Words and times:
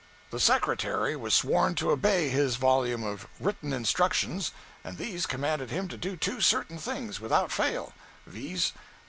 The 0.31 0.39
Secretary 0.39 1.15
was 1.15 1.35
sworn 1.35 1.75
to 1.75 1.91
obey 1.91 2.29
his 2.29 2.55
volume 2.55 3.03
of 3.03 3.27
written 3.39 3.71
"instructions," 3.71 4.49
and 4.83 4.97
these 4.97 5.27
commanded 5.27 5.69
him 5.69 5.87
to 5.89 5.95
do 5.95 6.17
two 6.17 6.41
certain 6.41 6.79
things 6.79 7.19
without 7.21 7.51
fail, 7.51 7.93
viz. 8.25 8.73